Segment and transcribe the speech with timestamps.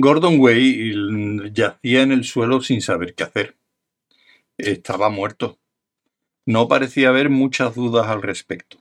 [0.00, 3.56] Gordon Way yacía en el suelo sin saber qué hacer.
[4.56, 5.58] Estaba muerto.
[6.46, 8.78] No parecía haber muchas dudas al respecto.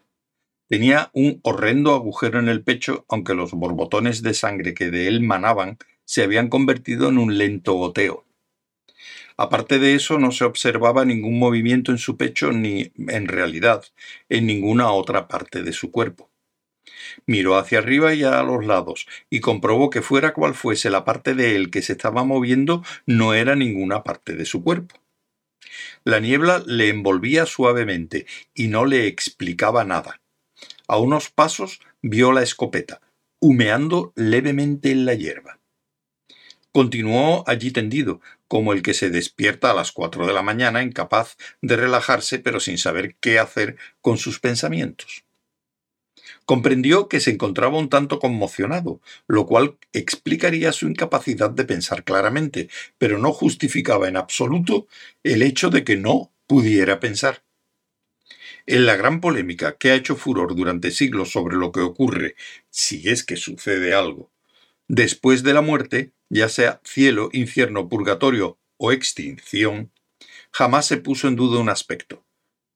[0.68, 5.22] Tenía un horrendo agujero en el pecho, aunque los borbotones de sangre que de él
[5.22, 8.26] manaban se habían convertido en un lento goteo.
[9.38, 13.84] Aparte de eso, no se observaba ningún movimiento en su pecho ni, en realidad,
[14.30, 16.30] en ninguna otra parte de su cuerpo.
[17.26, 21.34] Miró hacia arriba y a los lados, y comprobó que fuera cual fuese la parte
[21.34, 24.96] de él que se estaba moviendo, no era ninguna parte de su cuerpo.
[26.04, 30.22] La niebla le envolvía suavemente y no le explicaba nada.
[30.88, 33.02] A unos pasos vio la escopeta,
[33.40, 35.60] humeando levemente en la hierba.
[36.72, 41.36] Continuó allí tendido, como el que se despierta a las cuatro de la mañana, incapaz
[41.62, 45.27] de relajarse, pero sin saber qué hacer con sus pensamientos.
[46.48, 52.70] Comprendió que se encontraba un tanto conmocionado, lo cual explicaría su incapacidad de pensar claramente,
[52.98, 54.88] pero no justificaba en absoluto
[55.24, 57.44] el hecho de que no pudiera pensar.
[58.66, 62.36] En la gran polémica que ha hecho furor durante siglos sobre lo que ocurre,
[62.70, 64.32] si es que sucede algo,
[64.88, 69.92] después de la muerte, ya sea cielo, infierno, purgatorio o extinción,
[70.54, 72.26] jamás se puso en duda un aspecto,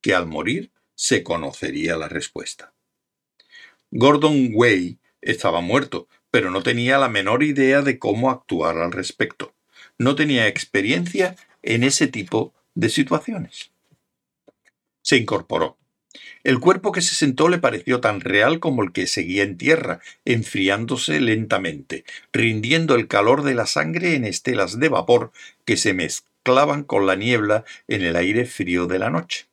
[0.01, 2.73] que al morir se conocería la respuesta.
[3.93, 9.53] Gordon Way estaba muerto, pero no tenía la menor idea de cómo actuar al respecto.
[9.97, 13.71] No tenía experiencia en ese tipo de situaciones.
[15.01, 15.77] Se incorporó.
[16.45, 19.99] El cuerpo que se sentó le pareció tan real como el que seguía en tierra,
[20.23, 25.33] enfriándose lentamente, rindiendo el calor de la sangre en estelas de vapor
[25.65, 29.50] que se mezclaban con la niebla en el aire frío de la noche.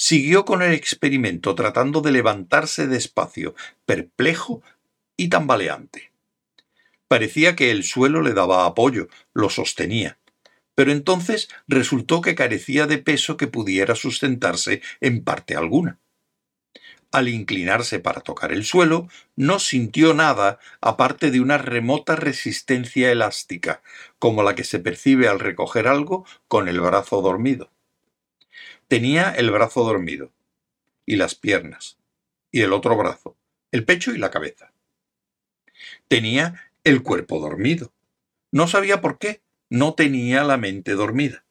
[0.00, 4.62] Siguió con el experimento tratando de levantarse despacio, perplejo
[5.16, 6.12] y tambaleante.
[7.08, 10.16] Parecía que el suelo le daba apoyo, lo sostenía,
[10.76, 15.98] pero entonces resultó que carecía de peso que pudiera sustentarse en parte alguna.
[17.10, 23.82] Al inclinarse para tocar el suelo, no sintió nada aparte de una remota resistencia elástica,
[24.20, 27.72] como la que se percibe al recoger algo con el brazo dormido.
[28.88, 30.32] Tenía el brazo dormido,
[31.04, 31.98] y las piernas,
[32.50, 33.36] y el otro brazo,
[33.70, 34.72] el pecho y la cabeza.
[36.08, 37.92] Tenía el cuerpo dormido.
[38.50, 41.44] No sabía por qué, no tenía la mente dormida.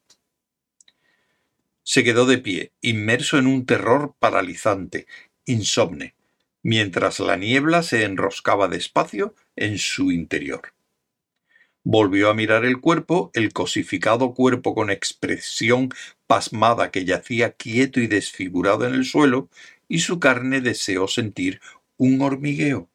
[1.83, 5.05] Se quedó de pie, inmerso en un terror paralizante,
[5.45, 6.15] insomne,
[6.63, 10.73] mientras la niebla se enroscaba despacio en su interior.
[11.89, 15.87] Volvió a mirar el cuerpo, el cosificado cuerpo con expresión
[16.27, 19.47] pasmada que yacía quieto y desfigurado en el suelo,
[19.87, 21.61] y su carne deseó sentir
[21.95, 22.89] un hormigueo.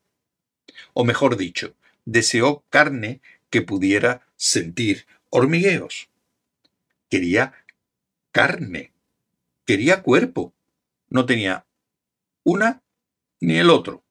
[0.93, 6.11] O mejor dicho, deseó carne que pudiera sentir hormigueos.
[7.09, 7.55] Quería
[8.31, 8.93] carne,
[9.65, 10.53] quería cuerpo.
[11.09, 11.65] No tenía
[12.45, 12.83] una
[13.41, 14.05] ni el otro.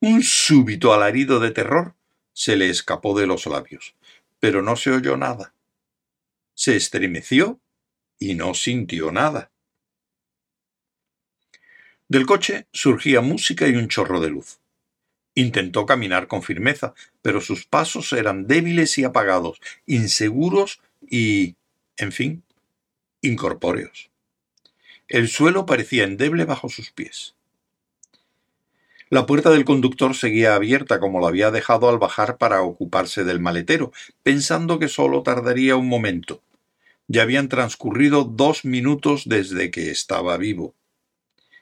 [0.00, 1.95] Un súbito alarido de terror
[2.36, 3.94] se le escapó de los labios,
[4.40, 5.54] pero no se oyó nada.
[6.52, 7.58] Se estremeció
[8.18, 9.50] y no sintió nada.
[12.08, 14.58] Del coche surgía música y un chorro de luz.
[15.34, 16.92] Intentó caminar con firmeza,
[17.22, 21.56] pero sus pasos eran débiles y apagados, inseguros y,
[21.96, 22.42] en fin,
[23.22, 24.10] incorpóreos.
[25.08, 27.35] El suelo parecía endeble bajo sus pies.
[29.08, 33.38] La puerta del conductor seguía abierta como la había dejado al bajar para ocuparse del
[33.38, 33.92] maletero,
[34.24, 36.42] pensando que solo tardaría un momento.
[37.06, 40.74] Ya habían transcurrido dos minutos desde que estaba vivo,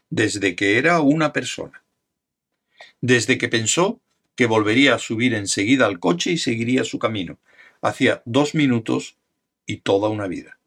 [0.09, 1.85] desde que era una persona,
[3.03, 4.01] desde que pensó
[4.37, 7.39] que volvería a subir enseguida al coche y seguiría su camino.
[7.83, 9.19] Hacía dos minutos
[9.67, 10.59] y toda una vida.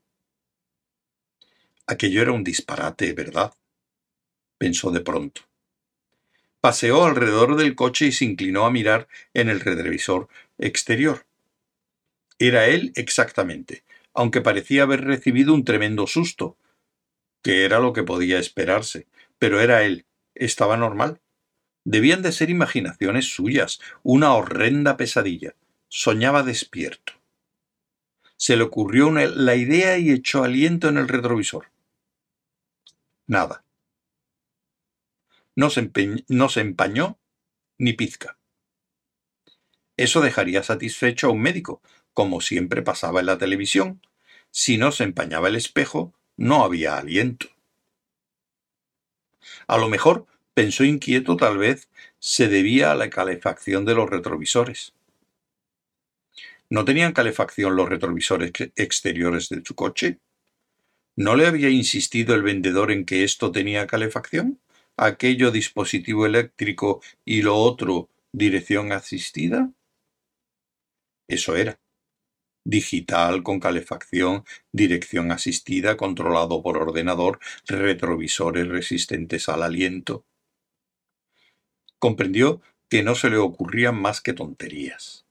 [1.87, 3.51] Aquello era un disparate, ¿verdad?
[4.59, 5.46] pensó de pronto.
[6.67, 10.27] Paseó alrededor del coche y se inclinó a mirar en el retrovisor
[10.57, 11.25] exterior.
[12.39, 16.57] Era él exactamente, aunque parecía haber recibido un tremendo susto,
[17.41, 19.07] que era lo que podía esperarse,
[19.39, 21.21] pero era él, estaba normal.
[21.85, 25.55] Debían de ser imaginaciones suyas, una horrenda pesadilla.
[25.87, 27.13] Soñaba despierto.
[28.35, 31.67] Se le ocurrió la idea y echó aliento en el retrovisor.
[33.25, 33.63] Nada
[35.57, 37.19] no se, empañó
[37.79, 38.37] ni pizca.
[39.97, 41.81] Eso dejaría satisfecho a un médico,
[42.13, 43.99] como siempre pasaba en la televisión.
[44.51, 47.47] Si no se empañaba el espejo, no había aliento.
[49.65, 51.89] A lo mejor, pensó inquieto, tal vez
[52.19, 54.93] se debía a la calefacción de los retrovisores.
[56.69, 60.19] ¿No tenían calefacción los retrovisores exteriores de su coche?
[61.15, 64.59] ¿No le había insistido el vendedor en que esto tenía calefacción?
[64.99, 69.71] ¿Aquello dispositivo eléctrico y lo otro dirección asistida?
[71.27, 71.79] Eso era.
[72.63, 80.25] Digital, con calefacción, dirección asistida, controlado por ordenador, retrovisores resistentes al aliento.
[81.99, 85.27] Comprendió que no se le ocurrían más que tonterías.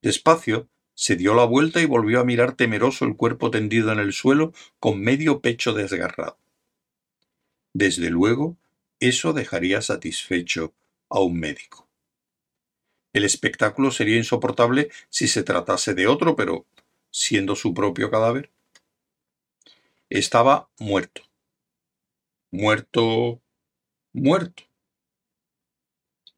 [0.00, 4.12] Despacio, se dio la vuelta y volvió a mirar temeroso el cuerpo tendido en el
[4.12, 6.43] suelo con medio pecho desgarrado.
[7.74, 8.56] Desde luego,
[9.00, 10.72] eso dejaría satisfecho
[11.10, 11.88] a un médico.
[13.12, 16.66] El espectáculo sería insoportable si se tratase de otro, pero
[17.10, 18.50] siendo su propio cadáver.
[20.08, 21.22] Estaba muerto.
[22.52, 23.40] Muerto.
[24.12, 24.62] muerto.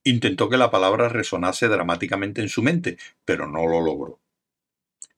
[0.04, 2.96] Intentó que la palabra resonase dramáticamente en su mente,
[3.26, 4.18] pero no lo logró.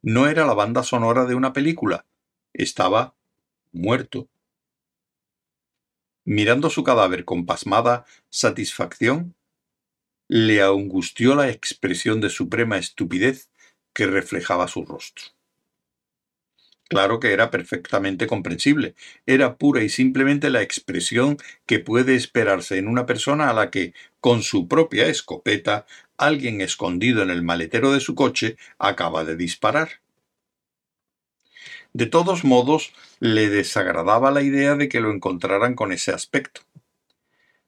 [0.02, 2.06] No era la banda sonora de una película,
[2.52, 3.14] estaba
[3.72, 4.28] muerto.
[6.30, 9.34] Mirando su cadáver con pasmada satisfacción,
[10.28, 13.48] le angustió la expresión de suprema estupidez
[13.94, 15.24] que reflejaba su rostro.
[16.90, 18.94] Claro que era perfectamente comprensible.
[19.24, 23.94] Era pura y simplemente la expresión que puede esperarse en una persona a la que,
[24.20, 25.86] con su propia escopeta,
[26.18, 30.02] alguien escondido en el maletero de su coche acaba de disparar.
[31.98, 36.60] De todos modos, le desagradaba la idea de que lo encontraran con ese aspecto.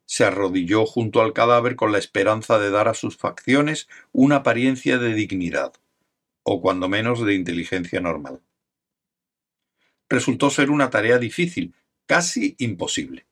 [0.07, 4.99] Se arrodilló junto al cadáver con la esperanza de dar a sus facciones una apariencia
[4.99, 5.73] de dignidad,
[6.45, 8.41] o cuando menos de inteligencia normal
[10.09, 11.75] resultó ser una tarea difícil,
[12.07, 13.27] casi imposible.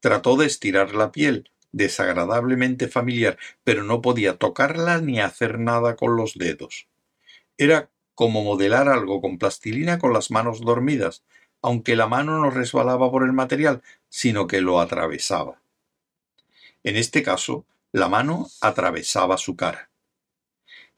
[0.00, 6.16] Trató de estirar la piel, desagradablemente familiar, pero no podía tocarla ni hacer nada con
[6.16, 6.88] los dedos.
[7.58, 11.22] Era como modelar algo con plastilina con las manos dormidas,
[11.62, 15.60] aunque la mano no resbalaba por el material, sino que lo atravesaba.
[16.82, 19.90] En este caso, la mano atravesaba su cara.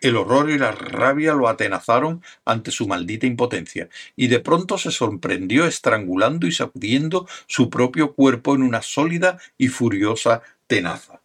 [0.00, 4.92] El horror y la rabia lo atenazaron ante su maldita impotencia, y de pronto se
[4.92, 11.20] sorprendió estrangulando y sacudiendo su propio cuerpo en una sólida y furiosa tenaza.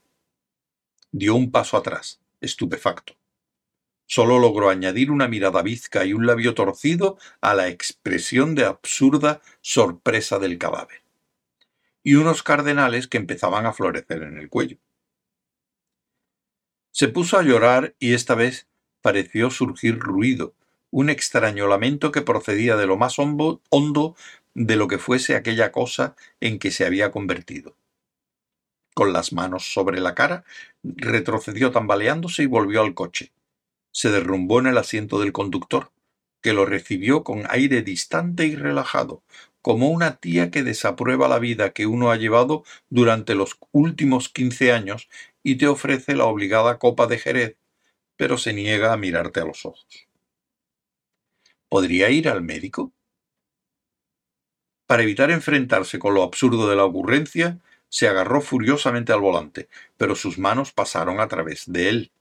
[1.11, 3.13] Dio un paso atrás, estupefacto.
[4.15, 9.41] Solo logró añadir una mirada bizca y un labio torcido a la expresión de absurda
[9.61, 11.01] sorpresa del cadáver.
[12.03, 14.77] Y unos cardenales que empezaban a florecer en el cuello.
[16.91, 18.67] Se puso a llorar y esta vez
[19.01, 20.53] pareció surgir ruido,
[20.91, 24.15] un extraño lamento que procedía de lo más hondo
[24.53, 27.75] de lo que fuese aquella cosa en que se había convertido.
[28.93, 30.43] Con las manos sobre la cara,
[30.83, 33.31] retrocedió tambaleándose y volvió al coche.
[33.93, 35.91] Se derrumbó en el asiento del conductor,
[36.41, 39.23] que lo recibió con aire distante y relajado,
[39.61, 44.73] como una tía que desaprueba la vida que uno ha llevado durante los últimos quince
[44.73, 45.07] años
[45.41, 47.55] y te ofrece la obligada copa de Jerez,
[48.17, 49.87] pero se niega a mirarte a los ojos.
[51.69, 52.91] ¿Podría ir al médico?
[54.85, 60.15] Para evitar enfrentarse con lo absurdo de la ocurrencia, se agarró furiosamente al volante, pero
[60.15, 62.11] sus manos pasaron a través de él.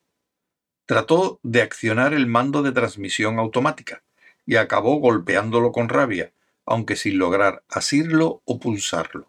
[0.87, 4.03] Trató de accionar el mando de transmisión automática
[4.47, 6.33] y acabó golpeándolo con rabia,
[6.67, 9.29] aunque sin lograr asirlo o pulsarlo.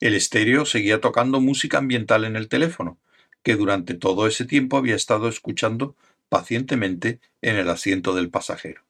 [0.00, 2.98] El estéreo seguía tocando música ambiental en el teléfono,
[3.42, 5.96] que durante todo ese tiempo había estado escuchando
[6.28, 8.82] pacientemente en el asiento del pasajero.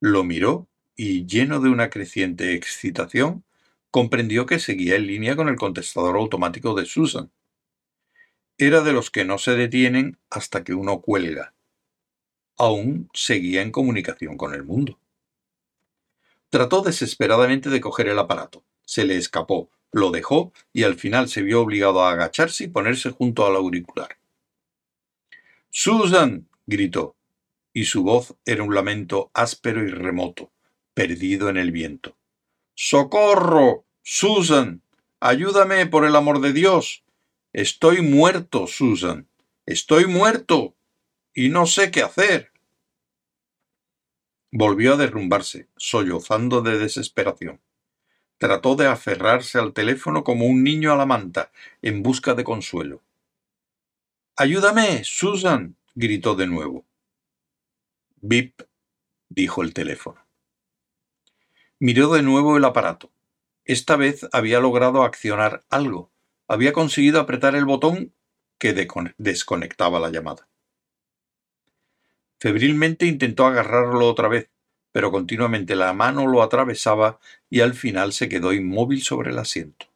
[0.00, 3.44] Lo miró y, lleno de una creciente excitación,
[3.90, 7.30] comprendió que seguía en línea con el contestador automático de Susan.
[8.58, 11.54] Era de los que no se detienen hasta que uno cuelga,
[12.56, 14.98] aún seguía en comunicación con el mundo.
[16.48, 18.64] Trató desesperadamente de coger el aparato.
[18.84, 23.10] Se le escapó, lo dejó y al final se vio obligado a agacharse y ponerse
[23.10, 24.16] junto al auricular.
[25.70, 26.48] Susan.
[26.66, 27.14] gritó,
[27.72, 30.50] y su voz era un lamento áspero y remoto,
[30.94, 32.16] perdido en el viento.
[32.74, 33.84] ¡Socorro!
[34.02, 34.82] Susan.
[35.20, 37.04] Ayúdame, por el amor de Dios.
[37.56, 39.30] Estoy muerto, Susan.
[39.64, 40.76] Estoy muerto
[41.32, 42.52] y no sé qué hacer.
[44.52, 47.62] Volvió a derrumbarse, sollozando de desesperación.
[48.36, 53.02] Trató de aferrarse al teléfono como un niño a la manta, en busca de consuelo.
[54.36, 56.84] Ayúdame, Susan, gritó de nuevo.
[58.16, 58.60] Bip,
[59.30, 60.20] dijo el teléfono.
[61.78, 63.10] Miró de nuevo el aparato.
[63.64, 66.10] Esta vez había logrado accionar algo.
[66.48, 68.14] Había conseguido apretar el botón
[68.58, 68.72] que
[69.18, 70.48] desconectaba la llamada.
[72.38, 74.50] Febrilmente intentó agarrarlo otra vez,
[74.92, 77.18] pero continuamente la mano lo atravesaba
[77.50, 79.86] y al final se quedó inmóvil sobre el asiento.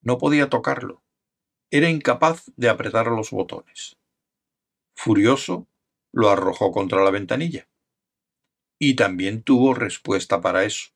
[0.00, 1.02] No podía tocarlo.
[1.70, 3.96] Era incapaz de apretar los botones.
[4.94, 5.66] Furioso,
[6.12, 7.68] lo arrojó contra la ventanilla.
[8.78, 10.90] Y también tuvo respuesta para eso.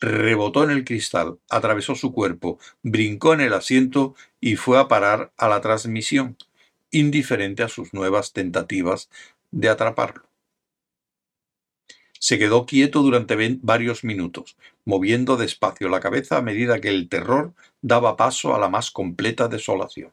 [0.00, 5.32] Rebotó en el cristal, atravesó su cuerpo, brincó en el asiento y fue a parar
[5.36, 6.36] a la transmisión,
[6.90, 9.08] indiferente a sus nuevas tentativas
[9.50, 10.24] de atraparlo.
[12.18, 17.52] Se quedó quieto durante varios minutos, moviendo despacio la cabeza a medida que el terror
[17.82, 20.12] daba paso a la más completa desolación.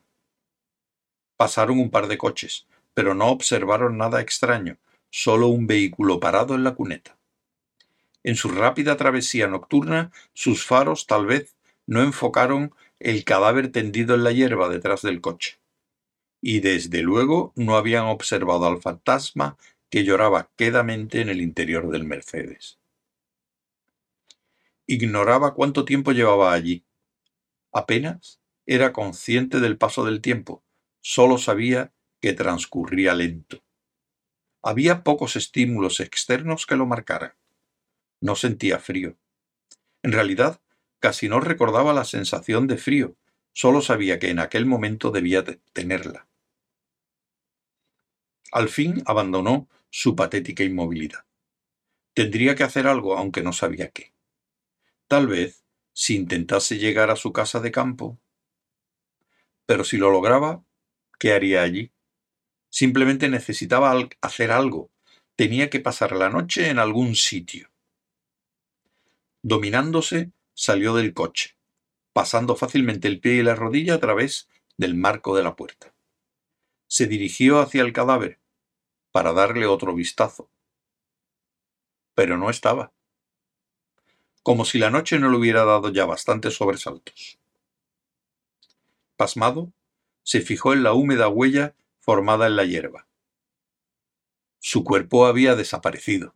[1.37, 4.77] Pasaron un par de coches, pero no observaron nada extraño,
[5.09, 7.17] solo un vehículo parado en la cuneta.
[8.23, 11.55] En su rápida travesía nocturna, sus faros tal vez
[11.87, 15.59] no enfocaron el cadáver tendido en la hierba detrás del coche.
[16.39, 19.57] Y desde luego no habían observado al fantasma
[19.89, 22.79] que lloraba quedamente en el interior del Mercedes.
[24.87, 26.83] Ignoraba cuánto tiempo llevaba allí.
[27.71, 30.63] Apenas era consciente del paso del tiempo,
[31.01, 33.63] solo sabía que transcurría lento.
[34.61, 37.33] Había pocos estímulos externos que lo marcaran.
[38.21, 39.17] No sentía frío.
[40.03, 40.61] En realidad,
[40.99, 43.15] casi no recordaba la sensación de frío,
[43.51, 46.27] solo sabía que en aquel momento debía tenerla.
[48.51, 51.25] Al fin abandonó su patética inmovilidad.
[52.13, 54.13] Tendría que hacer algo, aunque no sabía qué.
[55.07, 55.63] Tal vez,
[55.93, 58.19] si intentase llegar a su casa de campo.
[59.65, 60.63] Pero si lo lograba,
[61.19, 61.91] ¿qué haría allí?
[62.69, 64.91] Simplemente necesitaba hacer algo.
[65.35, 67.70] Tenía que pasar la noche en algún sitio.
[69.43, 71.57] Dominándose, salió del coche,
[72.13, 75.93] pasando fácilmente el pie y la rodilla a través del marco de la puerta.
[76.87, 78.39] Se dirigió hacia el cadáver,
[79.11, 80.49] para darle otro vistazo.
[82.13, 82.91] Pero no estaba.
[84.43, 87.39] Como si la noche no le hubiera dado ya bastantes sobresaltos.
[89.17, 89.71] Pasmado,
[90.23, 93.07] se fijó en la húmeda huella formada en la hierba.
[94.59, 96.35] Su cuerpo había desaparecido.